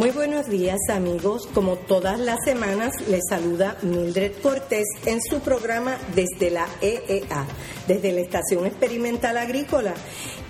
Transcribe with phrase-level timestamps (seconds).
[0.00, 5.98] Muy buenos días amigos, como todas las semanas les saluda Mildred Cortés en su programa
[6.14, 7.44] desde la EEA,
[7.86, 9.92] desde la Estación Experimental Agrícola.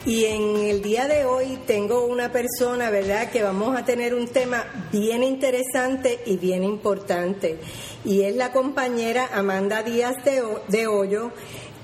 [0.06, 4.28] Y en el día de hoy tengo una persona, ¿verdad?, que vamos a tener un
[4.28, 7.58] tema bien interesante y bien importante.
[8.02, 11.32] Y es la compañera Amanda Díaz de, Hoyo.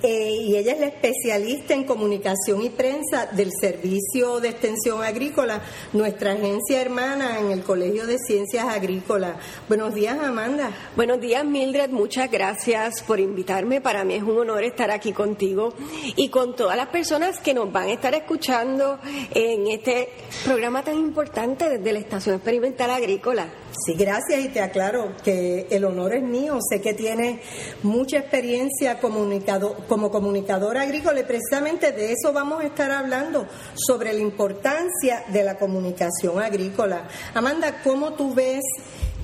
[0.02, 5.62] Eh, y ella es la especialista en comunicación y prensa del Servicio de Extensión Agrícola,
[5.94, 9.36] nuestra agencia hermana en el Colegio de Ciencias Agrícolas.
[9.68, 10.70] Buenos días, Amanda.
[10.96, 11.90] Buenos días, Mildred.
[11.90, 13.80] Muchas gracias por invitarme.
[13.80, 15.72] Para mí es un honor estar aquí contigo
[16.14, 18.98] y con todas las personas que nos van a estar escuchando
[19.34, 20.10] en este
[20.44, 23.48] programa tan importante desde la Estación Experimental Agrícola.
[23.84, 26.58] Sí, gracias y te aclaro que el honor es mío.
[26.70, 27.40] Sé que tienes
[27.82, 34.12] mucha experiencia comunicado, como comunicadora agrícola y precisamente de eso vamos a estar hablando, sobre
[34.12, 37.08] la importancia de la comunicación agrícola.
[37.34, 38.62] Amanda, ¿cómo tú ves,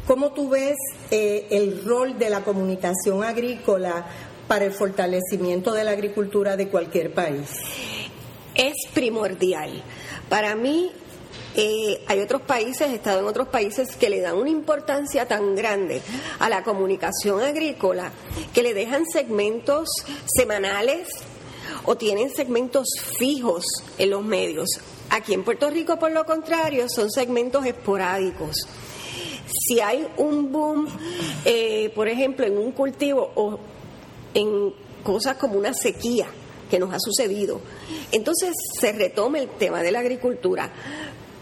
[0.06, 0.76] cómo tú ves
[1.10, 4.06] eh, el rol de la comunicación agrícola
[4.48, 7.48] para el fortalecimiento de la agricultura de cualquier país?
[8.54, 9.82] Es primordial.
[10.28, 10.92] Para mí,
[11.54, 15.54] eh, hay otros países, he estado en otros países que le dan una importancia tan
[15.54, 16.00] grande
[16.38, 18.10] a la comunicación agrícola
[18.54, 19.88] que le dejan segmentos
[20.26, 21.08] semanales
[21.84, 23.64] o tienen segmentos fijos
[23.98, 24.68] en los medios.
[25.10, 28.56] Aquí en Puerto Rico, por lo contrario, son segmentos esporádicos.
[29.46, 30.88] Si hay un boom,
[31.44, 33.58] eh, por ejemplo, en un cultivo o
[34.32, 36.28] en cosas como una sequía
[36.70, 37.60] que nos ha sucedido,
[38.10, 40.72] entonces se retoma el tema de la agricultura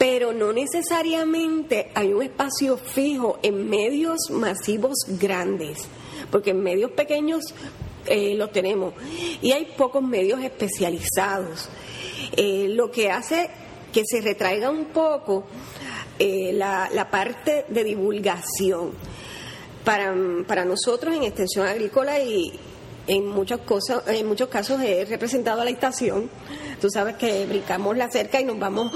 [0.00, 5.86] pero no necesariamente hay un espacio fijo en medios masivos grandes,
[6.30, 7.42] porque en medios pequeños
[8.06, 8.94] eh, lo tenemos
[9.42, 11.68] y hay pocos medios especializados,
[12.34, 13.50] eh, lo que hace
[13.92, 15.44] que se retraiga un poco
[16.18, 18.92] eh, la, la, parte de divulgación.
[19.84, 20.14] Para,
[20.46, 22.58] para nosotros en Extensión Agrícola y
[23.06, 26.30] en, muchas cosas, en muchos casos he representado a la estación,
[26.80, 28.90] Tú sabes que brincamos la cerca y nos vamos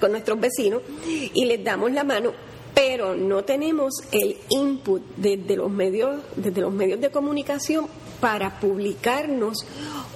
[0.00, 2.32] con nuestros vecinos y les damos la mano,
[2.74, 7.88] pero no tenemos el input desde los medios, desde los medios de comunicación
[8.20, 9.66] para publicarnos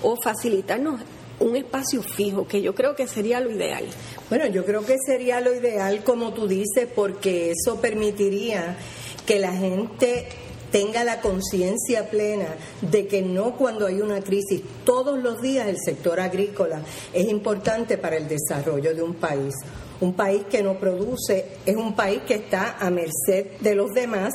[0.03, 1.01] o facilitarnos
[1.41, 3.85] un espacio fijo, que yo creo que sería lo ideal.
[4.29, 8.77] Bueno, yo creo que sería lo ideal, como tú dices, porque eso permitiría
[9.27, 10.29] que la gente
[10.71, 12.47] tenga la conciencia plena
[12.81, 16.83] de que no cuando hay una crisis, todos los días el sector agrícola
[17.13, 19.55] es importante para el desarrollo de un país.
[20.01, 24.33] Un país que no produce es un país que está a merced de los demás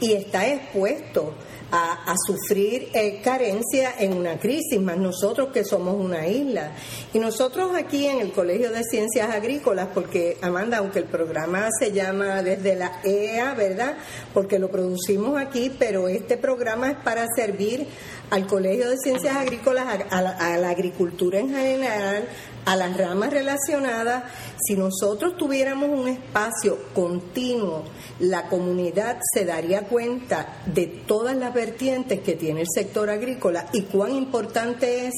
[0.00, 1.34] y está expuesto
[1.70, 6.72] a, sufrir eh, carencia en una crisis, más nosotros que somos una isla.
[7.12, 11.92] Y nosotros aquí en el Colegio de Ciencias Agrícolas, porque Amanda, aunque el programa se
[11.92, 13.96] llama desde la EA, ¿verdad?
[14.32, 17.86] Porque lo producimos aquí, pero este programa es para servir
[18.30, 22.28] al Colegio de Ciencias Agrícolas, a la agricultura en general,
[22.64, 24.24] a las ramas relacionadas,
[24.62, 27.84] si nosotros tuviéramos un espacio continuo,
[28.20, 33.82] la comunidad se daría cuenta de todas las vertientes que tiene el sector agrícola y
[33.82, 35.14] cuán importante es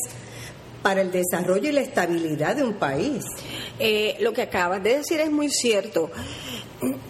[0.83, 3.25] para el desarrollo y la estabilidad de un país.
[3.79, 6.11] Eh, lo que acabas de decir es muy cierto.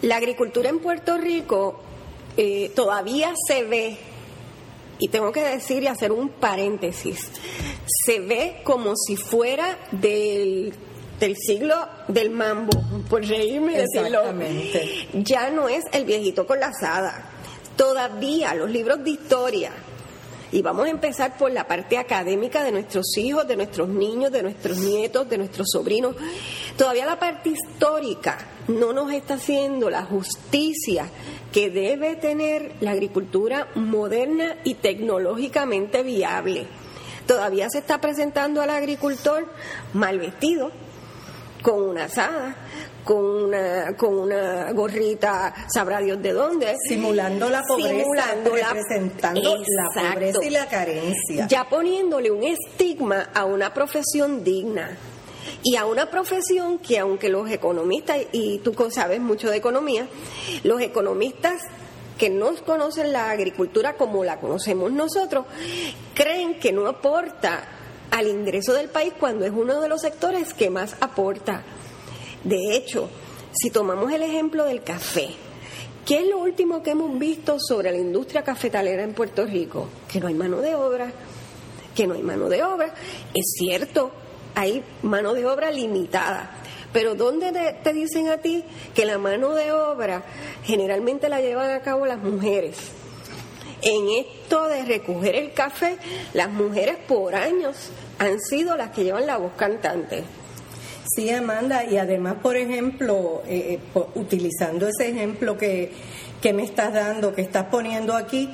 [0.03, 1.81] La agricultura en Puerto Rico
[2.37, 3.99] eh, todavía se ve
[5.01, 7.31] y tengo que decir y hacer un paréntesis,
[8.05, 10.73] se ve como si fuera del,
[11.19, 11.75] del siglo
[12.07, 12.73] del mambo,
[13.09, 14.23] por reírme decirlo.
[15.15, 17.31] Ya no es el viejito con la asada.
[17.77, 19.73] Todavía los libros de historia,
[20.53, 24.43] y vamos a empezar por la parte académica de nuestros hijos, de nuestros niños, de
[24.43, 26.17] nuestros nietos, de nuestros sobrinos.
[26.77, 28.39] Todavía la parte histórica
[28.71, 31.07] no nos está haciendo la justicia
[31.53, 36.67] que debe tener la agricultura moderna y tecnológicamente viable.
[37.27, 39.47] Todavía se está presentando al agricultor
[39.93, 40.71] mal vestido,
[41.63, 42.57] con una asada,
[43.05, 46.75] con una, con una gorrita, sabrá Dios de dónde.
[46.89, 51.47] Simulando la pobreza, simulando representando la, pobreza y la carencia.
[51.47, 54.97] Ya poniéndole un estigma a una profesión digna
[55.63, 60.09] y a una profesión que aunque los economistas, y tú sabes mucho de economía,
[60.65, 61.63] los economistas
[62.19, 65.47] que no conocen la agricultura como la conocemos nosotros,
[66.15, 67.67] creen que no aporta
[68.11, 71.63] al ingreso del país cuando es uno de los sectores que más aporta.
[72.45, 73.09] De hecho,
[73.53, 75.29] Si tomamos el ejemplo del café,
[76.07, 79.89] ¿qué es lo último que hemos visto sobre la industria cafetalera en Puerto Rico?
[80.11, 81.13] Que no hay mano de obra,
[81.95, 82.95] que no hay mano de obra.
[83.35, 84.13] Es cierto,
[84.55, 86.51] hay mano de obra limitada.
[86.93, 87.53] Pero ¿dónde
[87.83, 88.65] te, dicen a ti
[88.95, 90.25] que la mano de obra
[90.65, 92.77] generalmente la llevan a cabo las mujeres?
[93.83, 95.97] En esto de recoger el café,
[96.35, 100.25] las mujeres por años han sido las que llevan la voz cantante.
[101.15, 105.93] Sí, Amanda, y además, por ejemplo, eh, eh, utilizando ese ejemplo que,
[106.43, 108.51] que me estás dando, que estás poniendo aquí,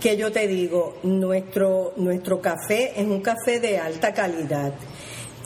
[0.00, 4.74] que yo te digo, nuestro, nuestro café es un café de alta calidad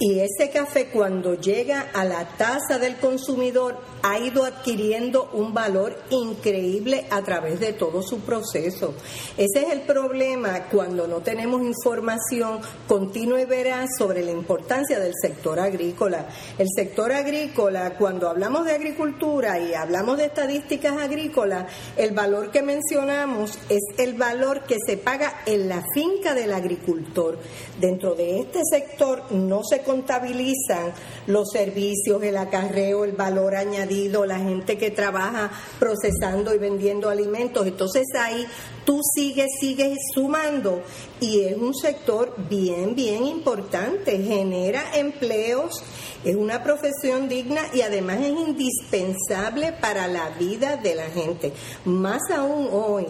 [0.01, 5.97] y ese café cuando llega a la taza del consumidor ha ido adquiriendo un valor
[6.11, 8.95] increíble a través de todo su proceso.
[9.37, 15.13] Ese es el problema cuando no tenemos información continua y veraz sobre la importancia del
[15.21, 16.27] sector agrícola.
[16.59, 21.67] El sector agrícola, cuando hablamos de agricultura y hablamos de estadísticas agrícolas,
[21.97, 27.39] el valor que mencionamos es el valor que se paga en la finca del agricultor.
[27.81, 30.93] Dentro de este sector no se contabilizan
[31.27, 33.88] los servicios, el acarreo, el valor añadido,
[34.27, 37.67] la gente que trabaja procesando y vendiendo alimentos.
[37.67, 38.47] Entonces ahí
[38.85, 40.83] tú sigues, sigues sumando
[41.21, 45.83] y es un sector bien, bien importante, genera empleos,
[46.25, 51.53] es una profesión digna y además es indispensable para la vida de la gente.
[51.85, 53.07] Más aún hoy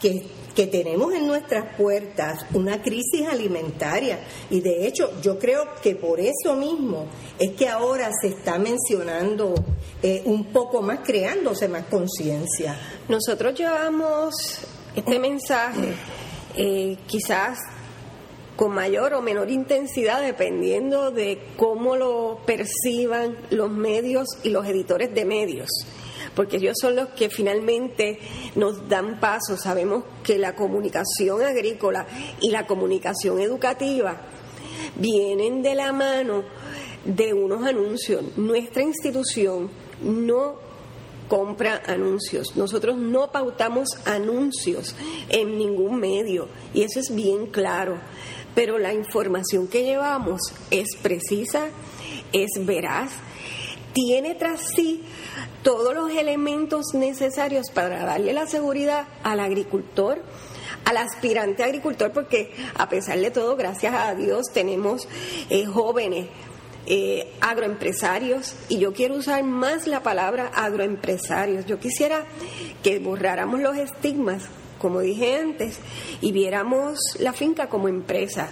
[0.00, 4.18] que que tenemos en nuestras puertas una crisis alimentaria
[4.48, 7.06] y de hecho yo creo que por eso mismo
[7.38, 9.54] es que ahora se está mencionando
[10.02, 12.74] eh, un poco más, creándose más conciencia.
[13.06, 14.34] Nosotros llevamos
[14.96, 15.92] este mensaje
[16.56, 17.58] eh, quizás
[18.56, 25.14] con mayor o menor intensidad dependiendo de cómo lo perciban los medios y los editores
[25.14, 25.68] de medios
[26.36, 28.20] porque ellos son los que finalmente
[28.54, 29.56] nos dan paso.
[29.56, 32.06] Sabemos que la comunicación agrícola
[32.40, 34.20] y la comunicación educativa
[34.96, 36.44] vienen de la mano
[37.06, 38.36] de unos anuncios.
[38.36, 39.70] Nuestra institución
[40.02, 40.56] no
[41.26, 42.54] compra anuncios.
[42.54, 44.94] Nosotros no pautamos anuncios
[45.30, 47.98] en ningún medio y eso es bien claro.
[48.54, 50.40] Pero la información que llevamos
[50.70, 51.68] es precisa,
[52.32, 53.10] es veraz,
[53.96, 55.02] tiene tras sí
[55.62, 60.20] todos los elementos necesarios para darle la seguridad al agricultor,
[60.84, 65.08] al aspirante agricultor, porque a pesar de todo, gracias a Dios, tenemos
[65.48, 66.26] eh, jóvenes
[66.84, 71.64] eh, agroempresarios y yo quiero usar más la palabra agroempresarios.
[71.64, 72.26] Yo quisiera
[72.82, 74.42] que borráramos los estigmas,
[74.78, 75.78] como dije antes,
[76.20, 78.50] y viéramos la finca como empresa,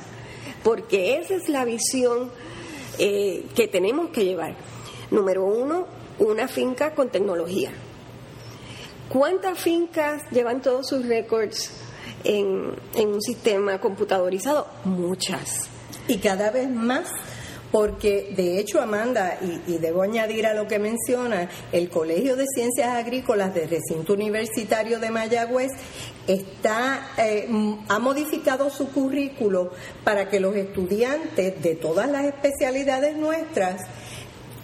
[0.62, 2.30] porque esa es la visión
[2.98, 4.56] eh, que tenemos que llevar.
[5.14, 5.86] Número uno,
[6.18, 7.70] una finca con tecnología.
[9.08, 11.70] ¿Cuántas fincas llevan todos sus récords
[12.24, 14.66] en, un sistema computadorizado?
[14.84, 15.68] Muchas.
[16.08, 17.08] Y cada vez más
[17.70, 22.90] porque de hecho, Amanda, y, debo añadir a lo que menciona, el Colegio de Ciencias
[22.90, 25.72] Agrícolas del Recinto Universitario de Mayagüez
[26.28, 27.48] está, eh,
[27.88, 29.72] ha modificado su currículo
[30.04, 33.80] para que los estudiantes de todas las especialidades nuestras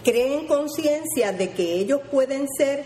[0.03, 2.83] creen conciencia de que ellos pueden ser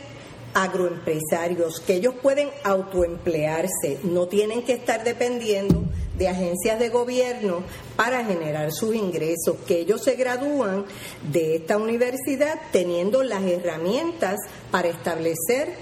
[0.54, 5.84] agroempresarios, que ellos pueden autoemplearse, no tienen que estar dependiendo
[6.18, 7.63] de agencias de gobierno
[7.98, 10.86] para generar sus ingresos, que ellos se gradúan
[11.30, 14.39] de esta universidad teniendo las herramientas
[14.72, 15.74] para establecer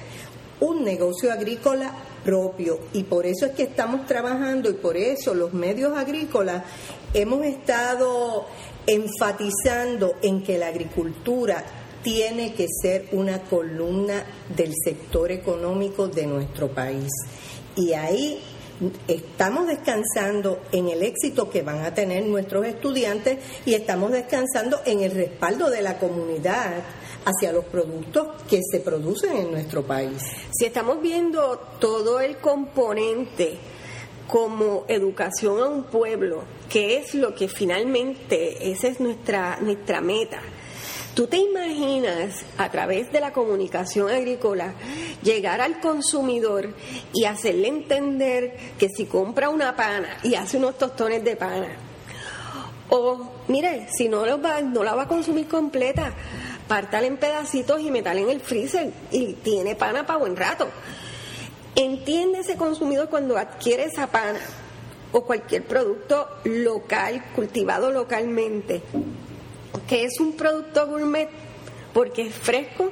[0.59, 1.93] un negocio agrícola
[2.23, 2.79] propio.
[2.93, 6.63] Y por eso es que estamos trabajando y por eso los medios agrícolas
[7.13, 8.47] hemos estado
[8.87, 11.63] enfatizando en que la agricultura
[12.01, 14.23] tiene que ser una columna
[14.55, 17.09] del sector económico de nuestro país.
[17.75, 18.39] Y ahí
[19.07, 25.01] estamos descansando en el éxito que van a tener nuestros estudiantes y estamos descansando en
[25.01, 26.83] el respaldo de la comunidad
[27.25, 30.21] hacia los productos que se producen en nuestro país.
[30.51, 33.57] Si estamos viendo todo el componente
[34.27, 36.43] como educación a un pueblo,
[36.73, 40.41] que es lo que finalmente, esa es nuestra, nuestra meta.
[41.13, 44.73] ¿Tú te imaginas a través de la comunicación agrícola
[45.21, 46.73] llegar al consumidor
[47.13, 51.77] y hacerle entender que si compra una pana y hace unos tostones de pana,
[52.89, 56.11] o mire, si no, lo va, no la va a consumir completa,
[56.67, 60.67] pártala en pedacitos y metala en el freezer y tiene pana para buen rato.
[61.75, 64.39] Entiende ese consumidor cuando adquiere esa pana
[65.13, 68.81] o cualquier producto local, cultivado localmente,
[69.87, 71.29] que es un producto gourmet
[71.93, 72.91] porque es fresco,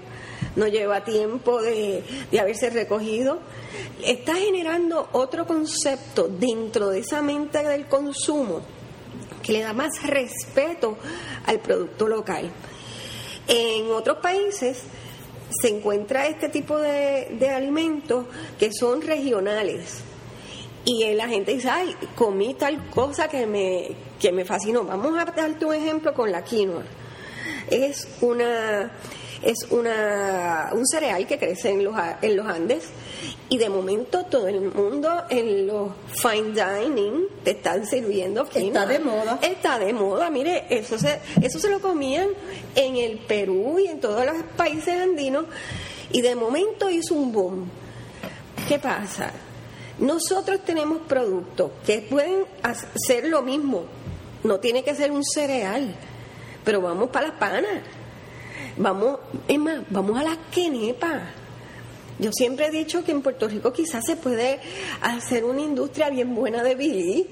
[0.56, 3.40] no lleva tiempo de, de haberse recogido.
[4.04, 8.62] Está generando otro concepto dentro de esa mente del consumo
[9.42, 10.98] que le da más respeto
[11.46, 12.52] al producto local.
[13.48, 14.84] En otros países
[15.62, 18.26] se encuentra este tipo de, de alimentos
[18.60, 20.04] que son regionales.
[20.84, 24.84] Y la gente dice, ay, comí tal cosa que me, que me fascinó.
[24.84, 26.84] Vamos a darte un ejemplo con la quinoa.
[27.70, 28.92] Es una
[29.44, 32.90] es una, un cereal que crece en los, en los Andes
[33.50, 38.68] y de momento todo el mundo en los fine dining te están sirviendo quinoa.
[38.68, 39.40] Está de moda.
[39.42, 42.30] Está de moda, mire, eso se, eso se lo comían
[42.76, 45.46] en el Perú y en todos los países andinos
[46.12, 47.70] y de momento hizo un boom.
[48.68, 49.32] ¿Qué pasa?
[50.02, 53.86] Nosotros tenemos productos que pueden hacer lo mismo,
[54.44, 55.96] no tiene que ser un cereal,
[56.66, 57.82] pero vamos para las panas
[58.78, 61.22] Vamos, es más, vamos a la quenepa.
[62.20, 64.60] Yo siempre he dicho que en Puerto Rico quizás se puede
[65.02, 67.28] hacer una industria bien buena de billy.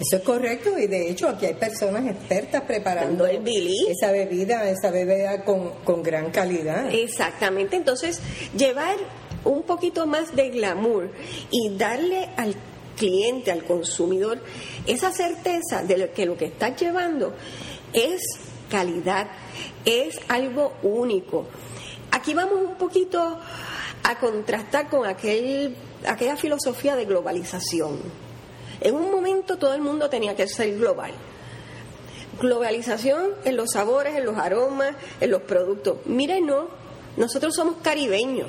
[0.00, 3.86] Eso es correcto y de hecho aquí hay personas expertas preparando el billy.
[3.88, 6.92] esa bebida, esa bebida con, con gran calidad.
[6.94, 8.20] Exactamente, entonces
[8.56, 8.96] llevar
[9.44, 11.10] un poquito más de glamour
[11.50, 12.54] y darle al
[12.96, 14.40] cliente, al consumidor,
[14.86, 17.32] esa certeza de que lo que está llevando
[17.92, 18.22] es
[18.70, 19.28] calidad,
[19.84, 21.46] es algo único.
[22.10, 23.38] Aquí vamos un poquito
[24.02, 27.98] a contrastar con aquel, aquella filosofía de globalización.
[28.80, 31.12] En un momento todo el mundo tenía que ser global.
[32.40, 35.98] Globalización en los sabores, en los aromas, en los productos.
[36.06, 36.68] Miren, no,
[37.16, 38.48] nosotros somos caribeños.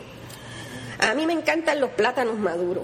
[1.02, 2.84] A mí me encantan los plátanos maduros.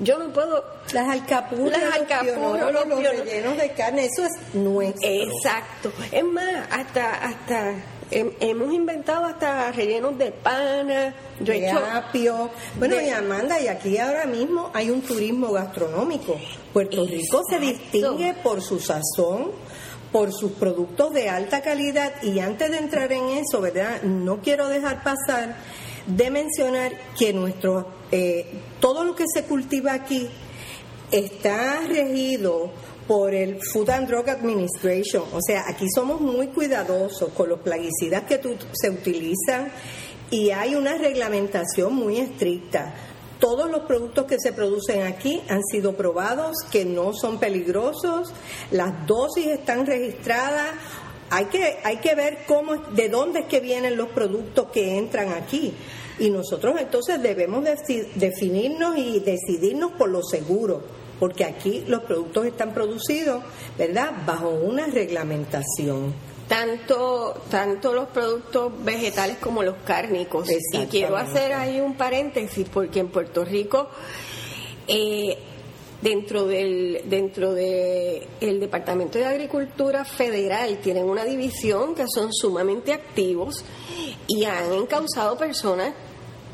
[0.00, 0.64] Yo no puedo.
[0.92, 5.08] Las alcapuras, las alcapuras, los, rellenos de carne, eso es nuestro.
[5.08, 5.92] Exacto.
[6.10, 7.74] Es más, hasta, hasta
[8.10, 12.50] hemos inventado hasta rellenos de pana, de apio.
[12.78, 16.36] Bueno, y Amanda, y aquí ahora mismo hay un turismo gastronómico.
[16.72, 19.52] Puerto Rico se distingue por su sazón,
[20.10, 24.02] por sus productos de alta calidad y antes de entrar en eso, ¿verdad?
[24.02, 25.56] No quiero dejar pasar
[26.06, 28.46] de mencionar que nuestro eh,
[28.80, 30.28] todo lo que se cultiva aquí
[31.12, 32.72] está regido
[33.06, 35.24] por el Food and Drug Administration.
[35.32, 38.40] O sea, aquí somos muy cuidadosos con los plaguicidas que
[38.72, 39.70] se utilizan
[40.30, 42.94] y hay una reglamentación muy estricta.
[43.40, 48.32] Todos los productos que se producen aquí han sido probados, que no son peligrosos,
[48.70, 50.70] las dosis están registradas.
[51.30, 55.32] Hay que, hay que ver cómo, de dónde es que vienen los productos que entran
[55.32, 55.72] aquí.
[56.18, 57.64] Y nosotros entonces debemos
[58.14, 60.82] definirnos y decidirnos por lo seguro
[61.20, 63.44] porque aquí los productos están producidos,
[63.76, 66.14] ¿verdad?, bajo una reglamentación.
[66.48, 70.48] Tanto, tanto los productos vegetales como los cárnicos.
[70.72, 73.88] Y quiero hacer ahí un paréntesis, porque en Puerto Rico,
[74.88, 75.38] eh,
[76.02, 82.92] dentro del dentro de el Departamento de Agricultura Federal tienen una división que son sumamente
[82.92, 83.64] activos
[84.26, 85.92] y han encausado personas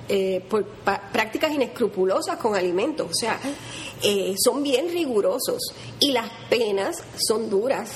[0.08, 0.64] eh, por
[1.12, 3.08] prácticas inescrupulosas con alimentos.
[3.10, 3.40] O sea,
[4.02, 7.90] eh, son bien rigurosos y las penas son duras.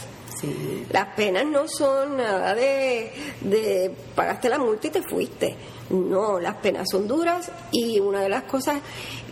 [0.91, 5.55] Las penas no son nada de, de pagaste la multa y te fuiste.
[5.91, 8.81] No, las penas son duras y una de las cosas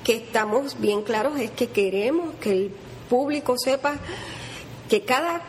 [0.04, 2.72] que estamos bien claros es que queremos que el
[3.08, 3.96] público sepa
[4.88, 5.42] que cada,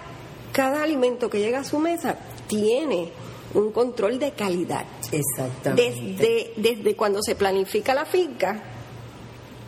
[0.51, 2.15] cada alimento que llega a su mesa
[2.47, 3.09] tiene
[3.53, 4.85] un control de calidad.
[5.11, 5.91] Exactamente.
[5.91, 8.63] Desde, desde cuando se planifica la finca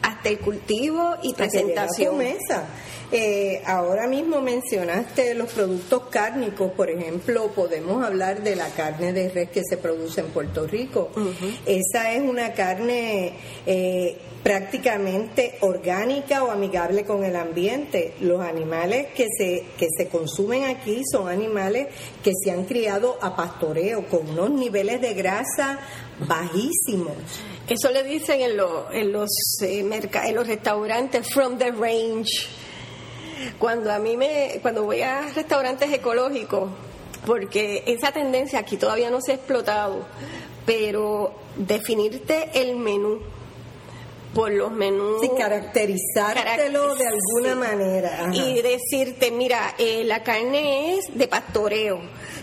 [0.01, 2.17] hasta el cultivo y presentación.
[2.17, 2.65] mesa.
[3.13, 9.27] Eh, ahora mismo mencionaste los productos cárnicos, por ejemplo, podemos hablar de la carne de
[9.29, 11.09] res que se produce en Puerto Rico.
[11.65, 13.33] Esa es una carne
[13.65, 18.13] eh, prácticamente orgánica o amigable con el ambiente.
[18.21, 21.87] Los animales que se, que se consumen aquí son animales
[22.23, 25.79] que se han criado a pastoreo con unos niveles de grasa
[26.27, 27.15] bajísimos.
[27.67, 28.51] Eso le dicen en,
[28.93, 29.29] en los,
[29.61, 32.47] eh, en los restaurantes from the range
[33.59, 36.69] cuando a mí me, cuando voy a restaurantes ecológicos,
[37.25, 40.05] porque esa tendencia aquí todavía no se ha explotado,
[40.65, 43.19] pero definirte el menú
[44.33, 45.21] por los menús.
[45.21, 48.31] Sí, caracterizártelo de alguna manera.
[48.33, 51.99] Y decirte, mira, eh, la carne es de pastoreo.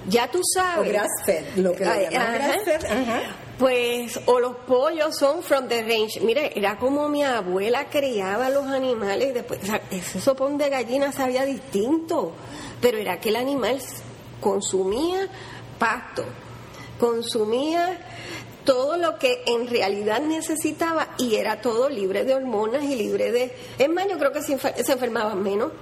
[0.07, 0.87] Ya tú sabes.
[0.87, 2.85] O grass fed, lo que le llaman grass fed.
[2.85, 3.23] Ajá.
[3.59, 6.21] Pues, o los pollos son from the range.
[6.21, 9.35] Mire, era como mi abuela criaba los animales.
[9.35, 9.59] Después,
[9.91, 12.33] ese sopón de gallina sabía distinto,
[12.81, 13.81] pero era que el animal
[14.41, 15.29] consumía
[15.79, 16.25] pasto,
[17.01, 17.99] consumía
[18.65, 23.57] todo lo que en realidad necesitaba y era todo libre de hormonas y libre de...
[23.79, 25.73] Es más, yo creo que se, se enfermaban menos.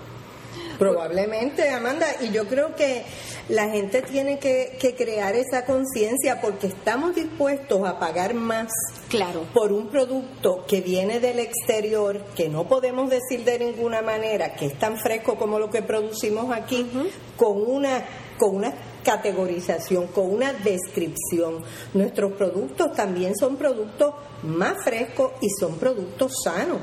[0.79, 3.05] Probablemente, Amanda, y yo creo que
[3.49, 8.73] la gente tiene que, crear esa conciencia porque estamos dispuestos a pagar más
[9.09, 9.45] claro.
[9.53, 14.67] por un producto que viene del exterior, que no podemos decir de ninguna manera que
[14.67, 16.89] es tan fresco como lo que producimos aquí,
[17.37, 18.05] con una
[18.39, 21.65] con una categorización, con una descripción.
[21.95, 26.81] Nuestros productos también son productos más frescos y son productos sanos.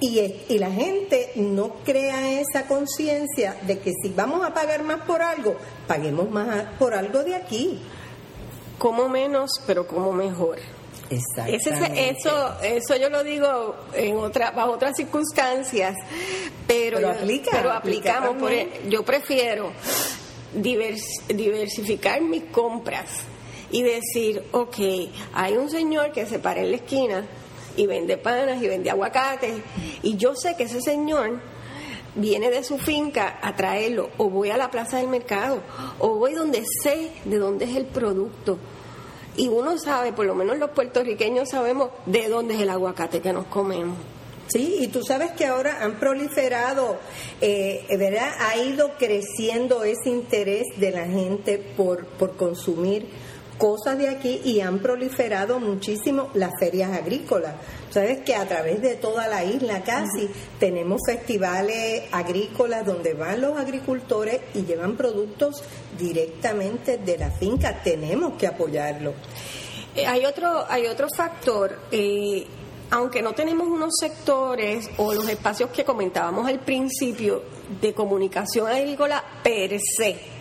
[0.00, 5.02] Y, y la gente no crea esa conciencia de que si vamos a pagar más
[5.02, 7.80] por algo, paguemos más por algo de aquí.
[8.78, 10.58] Como menos, pero como mejor.
[11.10, 12.10] Exactamente.
[12.10, 15.96] eso, eso yo lo digo en otra, bajo otras circunstancias,
[16.66, 16.98] pero,
[17.50, 18.36] pero, aplicamos.
[18.36, 18.52] Por,
[18.88, 19.72] yo prefiero
[20.54, 23.06] diversificar mis compras
[23.70, 24.76] y decir, ok,
[25.34, 27.26] hay un señor que se para en la esquina
[27.78, 29.54] y vende panas y vende aguacates.
[30.02, 31.40] Y yo sé que ese señor
[32.16, 35.60] viene de su finca a traerlo, o voy a la plaza del mercado,
[36.00, 38.58] o voy donde sé de dónde es el producto.
[39.36, 43.32] Y uno sabe, por lo menos los puertorriqueños sabemos de dónde es el aguacate que
[43.32, 43.96] nos comemos.
[44.48, 46.96] Sí, y tú sabes que ahora han proliferado,
[47.40, 48.30] eh, ¿verdad?
[48.40, 53.06] Ha ido creciendo ese interés de la gente por, por consumir
[53.58, 57.54] cosas de aquí y han proliferado muchísimo las ferias agrícolas.
[57.90, 63.58] Sabes que a través de toda la isla casi tenemos festivales agrícolas donde van los
[63.58, 65.62] agricultores y llevan productos
[65.98, 67.82] directamente de la finca.
[67.82, 69.14] Tenemos que apoyarlo.
[69.94, 71.78] Eh, hay otro, hay otro factor.
[71.90, 72.46] Eh,
[72.90, 77.42] aunque no tenemos unos sectores o los espacios que comentábamos al principio
[77.80, 80.37] de comunicación agrícola per se,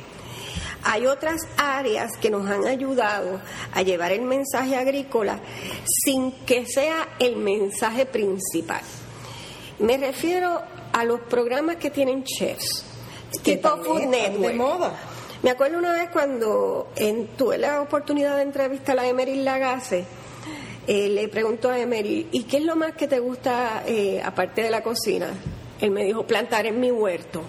[0.88, 3.42] hay otras áreas que nos han ayudado
[3.74, 5.40] a llevar el mensaje agrícola
[5.84, 8.82] sin que sea el mensaje principal.
[9.80, 10.62] Me refiero
[10.94, 12.86] a los programas que tienen chefs,
[13.44, 14.56] tipo Food Network.
[14.56, 14.94] moda.
[15.44, 16.88] Me acuerdo una vez cuando
[17.38, 20.06] tuve la oportunidad de entrevistar a Emery Lagasse,
[20.88, 24.64] eh, le preguntó a Emery, ¿y qué es lo más que te gusta eh, aparte
[24.64, 25.34] de la cocina?
[25.82, 27.44] Él me dijo, plantar en mi huerto.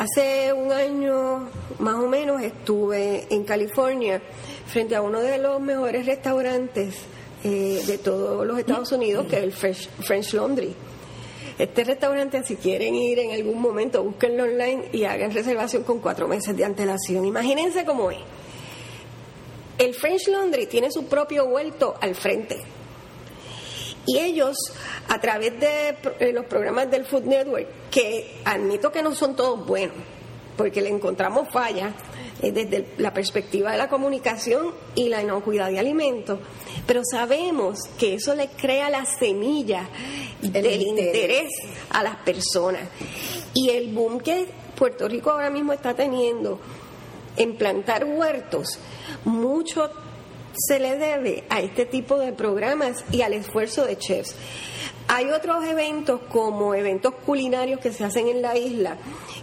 [0.00, 4.22] Hace un año más o menos estuve en California
[4.66, 6.94] frente a uno de los mejores restaurantes
[7.44, 10.74] eh, de todos los Estados Unidos, que es el French, Laundry.
[11.58, 16.26] Este restaurante, si quieren ir en algún momento, búsquenlo online y hagan reservación con cuatro
[16.26, 17.26] meses de antelación.
[17.26, 18.20] Imagínense cómo es.
[19.76, 22.56] El French Laundry tiene su propio huerto al frente.
[24.10, 24.56] Y ellos,
[25.08, 29.64] a través de eh, los programas del Food Network, que admito que no son todos
[29.64, 29.96] buenos,
[30.56, 31.94] porque le encontramos fallas
[32.42, 36.40] eh, desde la perspectiva de la comunicación y la inocuidad de alimentos,
[36.88, 39.88] pero sabemos que eso le crea la semilla
[40.42, 41.50] del interés.
[41.90, 42.88] a las personas.
[43.54, 46.58] Y el boom que Puerto Rico ahora mismo está teniendo
[47.36, 48.80] en plantar huertos,
[49.24, 49.88] mucho
[50.54, 54.34] se le debe a este tipo de programas y al esfuerzo de chefs.
[55.08, 58.96] Hay otros eventos como eventos culinarios que se hacen en la isla,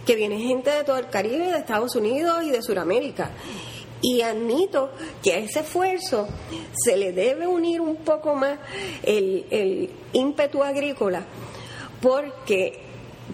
[0.06, 3.32] que viene gente de todo el Caribe, de Estados Unidos y de Sudamérica.
[4.00, 4.90] Y admito
[5.22, 6.28] que a ese esfuerzo
[6.72, 8.58] se le debe unir un poco más
[9.02, 11.24] el, el ímpetu agrícola,
[12.00, 12.80] porque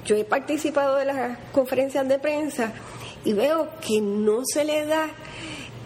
[0.05, 2.73] yo he participado de las conferencias de prensa
[3.25, 5.09] y veo que no se le da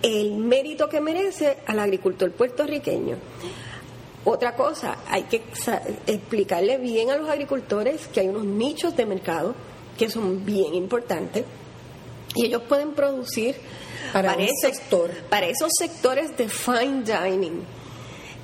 [0.02, 3.16] el mérito que merece al agricultor puertorriqueño.
[4.24, 5.42] Otra cosa, hay que
[6.06, 9.54] explicarle bien a los agricultores que hay unos nichos de mercado
[9.96, 11.44] que son bien importantes
[12.34, 13.56] y ellos pueden producir
[14.12, 15.10] para, sector.
[15.30, 17.62] para esos sectores de fine dining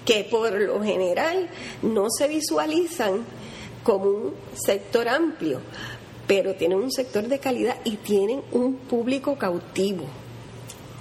[0.05, 1.49] que por lo general
[1.83, 3.25] no se visualizan
[3.83, 5.61] como un sector amplio,
[6.27, 10.05] pero tienen un sector de calidad y tienen un público cautivo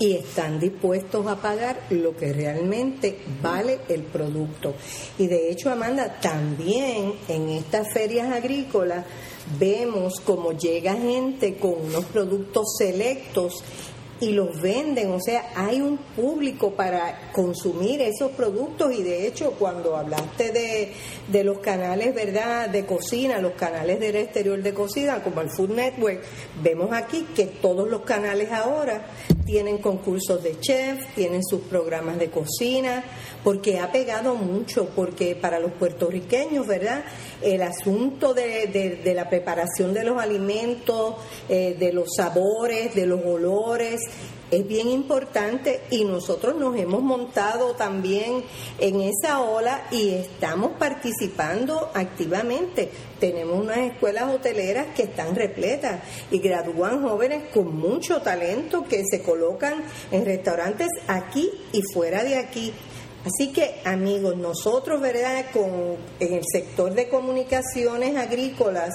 [0.04, 4.76] y están dispuestos a pagar lo que realmente vale el producto.
[5.18, 9.06] Y de hecho, Amanda, también en estas ferias agrícolas
[9.58, 13.64] vemos como llega gente con unos productos selectos
[14.24, 19.52] y los venden, o sea, hay un público para consumir esos productos y de hecho
[19.60, 20.94] cuando hablaste de,
[21.28, 25.72] de los canales, ¿verdad?, de cocina, los canales del exterior de cocina, como el Food
[25.72, 26.24] Network,
[26.62, 29.08] vemos aquí que todos los canales ahora
[29.46, 33.04] tienen concursos de chef, tienen sus programas de cocina,
[33.44, 37.04] porque ha pegado mucho, porque para los puertorriqueños, ¿verdad?
[37.42, 41.16] El asunto de, de, la preparación de los alimentos,
[41.50, 44.02] eh, de los sabores, de los olores,
[44.54, 48.44] es bien importante y nosotros nos hemos montado también
[48.78, 52.92] en esa ola y estamos participando activamente.
[53.20, 59.24] Tenemos unas escuelas hoteleras que están repletas y gradúan jóvenes con mucho talento que se
[59.24, 62.74] colocan en restaurantes aquí y fuera de aquí.
[63.26, 68.92] Así que, amigos, nosotros, ¿verdad?, con, en el sector de comunicaciones agrícolas,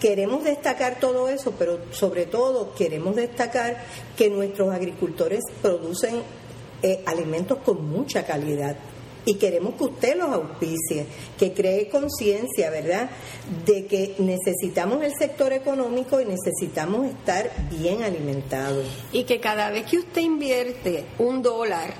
[0.00, 3.84] Queremos destacar todo eso, pero sobre todo queremos destacar
[4.16, 6.22] que nuestros agricultores producen
[6.82, 8.76] eh, alimentos con mucha calidad
[9.28, 11.04] y queremos que usted los auspicie,
[11.38, 13.10] que cree conciencia, ¿verdad?,
[13.66, 18.86] de que necesitamos el sector económico y necesitamos estar bien alimentados.
[19.12, 21.92] Y que cada vez que usted invierte un dólar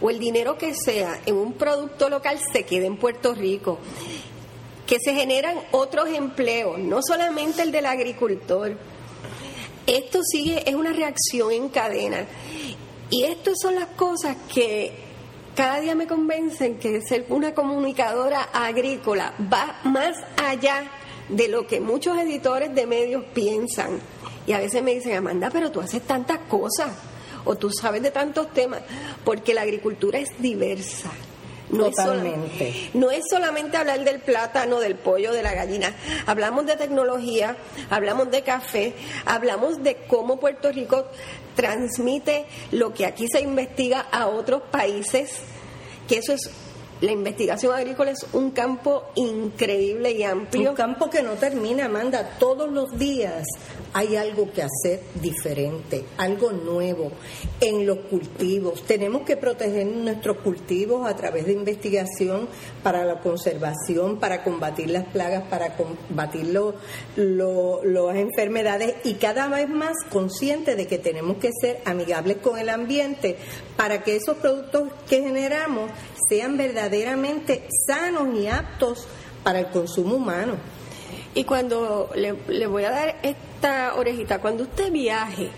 [0.00, 3.80] o el dinero que sea en un producto local se quede en Puerto Rico
[4.86, 8.76] que se generan otros empleos, no solamente el del agricultor.
[9.86, 12.26] Esto sigue, es una reacción en cadena.
[13.10, 14.92] Y estas son las cosas que
[15.54, 20.90] cada día me convencen que ser una comunicadora agrícola va más allá
[21.28, 24.00] de lo que muchos editores de medios piensan.
[24.46, 26.90] Y a veces me dicen, Amanda, pero tú haces tantas cosas
[27.44, 28.82] o tú sabes de tantos temas,
[29.24, 31.10] porque la agricultura es diversa.
[31.70, 32.68] No Totalmente.
[32.68, 35.94] Es no es solamente hablar del plátano, del pollo, de la gallina.
[36.26, 37.56] Hablamos de tecnología,
[37.90, 41.06] hablamos de café, hablamos de cómo Puerto Rico
[41.56, 45.40] transmite lo que aquí se investiga a otros países,
[46.06, 46.50] que eso es
[47.00, 50.70] la investigación agrícola es un campo increíble y amplio.
[50.70, 52.36] Un campo que no termina, Amanda.
[52.38, 53.44] Todos los días
[53.92, 57.12] hay algo que hacer diferente, algo nuevo
[57.60, 58.82] en los cultivos.
[58.84, 62.48] Tenemos que proteger nuestros cultivos a través de investigación
[62.82, 66.46] para la conservación, para combatir las plagas, para combatir
[67.16, 72.70] las enfermedades y cada vez más conscientes de que tenemos que ser amigables con el
[72.70, 73.36] ambiente
[73.76, 75.90] para que esos productos que generamos
[76.28, 76.56] sean
[76.88, 79.06] verdaderamente sanos y aptos
[79.42, 80.54] para el consumo humano.
[81.34, 85.50] Y cuando le, voy a dar esta orejita, cuando usted viaje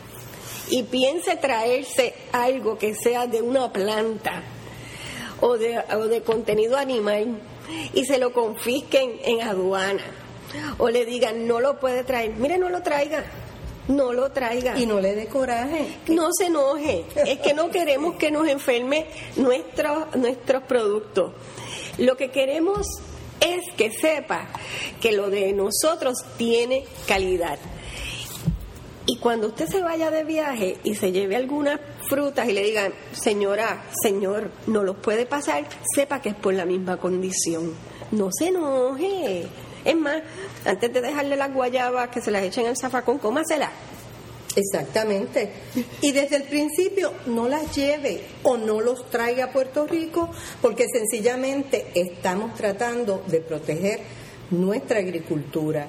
[0.71, 4.43] y piense traerse algo que sea de una planta
[5.41, 7.41] o de, o de contenido animal
[7.95, 10.03] y se lo confisquen en aduana
[10.79, 13.25] o le digan no lo puede traer, mire, no lo traiga
[13.89, 14.79] no lo traiga.
[14.79, 15.97] Y no le dé coraje.
[16.09, 17.05] No se enoje.
[17.27, 21.33] Es que no queremos que nos enferme nuestros, nuestros productos.
[21.99, 22.87] Lo que queremos
[23.41, 24.49] es que sepa
[25.01, 27.59] que lo de nosotros tiene calidad.
[29.07, 32.93] Y cuando usted se vaya de viaje y se lleve algunas frutas y le digan,
[33.13, 37.75] señora, señor, no los puede pasar, sepa que es por la misma condición.
[38.11, 39.47] No se enoje.
[39.89, 40.23] Es más,
[40.67, 43.71] antes de dejarle las guayabas que se las echen al zafacón, cómasela.
[44.55, 45.51] Exactamente.
[46.03, 50.29] Y desde el principio no las lleve o no los traiga a Puerto Rico
[50.61, 54.01] porque sencillamente estamos tratando de proteger
[54.51, 55.87] nuestra agricultura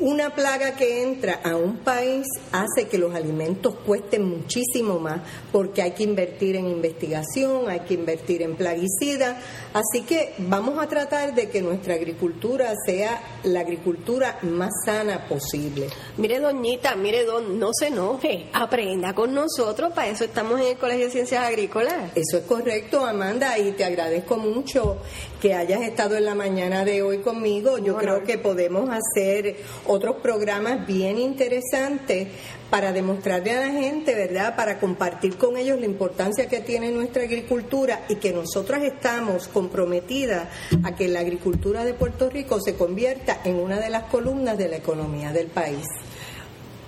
[0.00, 5.20] una plaga que entra a un país hace que los alimentos cuesten muchísimo más
[5.52, 9.36] porque hay que invertir en investigación, hay que invertir en plaguicidas,
[9.72, 15.88] así que vamos a tratar de que nuestra agricultura sea la agricultura más sana posible.
[16.16, 20.76] Mire, doñita, mire, don, no se enoje, aprenda con nosotros, para eso estamos en el
[20.76, 22.12] Colegio de Ciencias Agrícolas.
[22.14, 24.98] Eso es correcto, Amanda, y te agradezco mucho
[25.46, 27.78] que hayas estado en la mañana de hoy conmigo.
[27.78, 29.54] Yo creo que podemos hacer
[29.86, 32.26] otros programas bien interesantes
[32.68, 34.56] para demostrarle a la gente, ¿verdad?
[34.56, 40.48] Para compartir con ellos la importancia que tiene nuestra agricultura y que nosotras estamos comprometidas
[40.82, 44.68] a que la agricultura de Puerto Rico se convierta en una de las columnas de
[44.68, 45.86] la economía del país.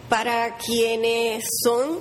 [0.08, 2.00] Para quienes son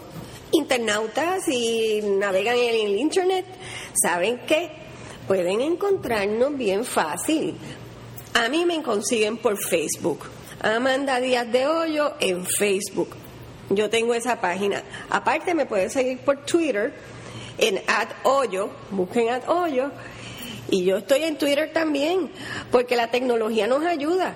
[0.53, 3.45] internautas y navegan en el Internet,
[3.93, 4.86] saben que
[5.27, 7.55] pueden encontrarnos bien fácil.
[8.33, 10.19] A mí me consiguen por Facebook.
[10.61, 13.09] Amanda Díaz de Hoyo en Facebook.
[13.69, 14.81] Yo tengo esa página.
[15.09, 16.93] Aparte me pueden seguir por Twitter
[17.57, 17.81] en
[18.23, 19.91] @hoyo, busquen @hoyo
[20.69, 22.31] y yo estoy en Twitter también
[22.71, 24.35] porque la tecnología nos ayuda.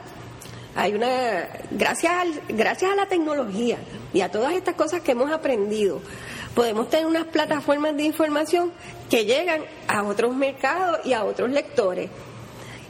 [0.76, 3.78] Hay una gracias gracias a la tecnología
[4.14, 6.02] y a todas estas cosas que hemos aprendido,
[6.56, 8.72] podemos tener unas plataformas de información
[9.12, 12.10] que llegan a otros mercados y a otros lectores.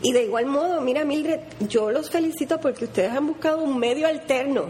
[0.03, 4.07] Y de igual modo, mira Mildred, yo los felicito porque ustedes han buscado un medio
[4.07, 4.65] alterno,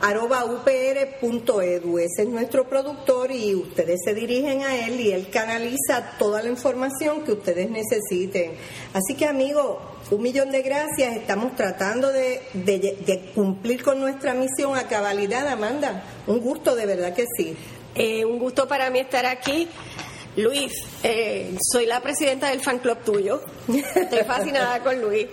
[0.00, 1.98] arroba upr.edu.
[1.98, 6.50] Ese es nuestro productor y ustedes se dirigen a él y él canaliza toda la
[6.50, 8.52] información que ustedes necesiten.
[8.92, 9.78] Así que amigos,
[10.10, 11.16] un millón de gracias.
[11.16, 12.42] Estamos tratando de,
[13.34, 16.04] cumplir con nuestra misión a cabalidad, Amanda.
[16.26, 17.56] Un gusto, de verdad que sí.
[17.94, 19.68] Eh, un gusto para mí estar aquí.
[20.36, 23.40] Luis, eh, soy la presidenta del fan club tuyo.
[23.68, 25.26] Estoy fascinada con Luis.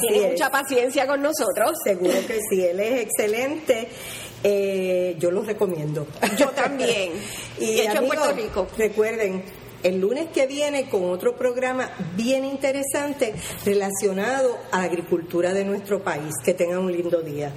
[0.00, 1.76] Tiene mucha paciencia con nosotros.
[1.84, 3.88] Seguro que sí, él es excelente.
[4.42, 6.06] Eh, yo lo recomiendo.
[6.36, 7.12] Yo también.
[7.60, 8.66] y hecho en Puerto Rico.
[8.76, 9.44] Recuerden,
[9.82, 16.02] el lunes que viene con otro programa bien interesante relacionado a la agricultura de nuestro
[16.02, 16.34] país.
[16.44, 17.52] Que tengan un lindo día.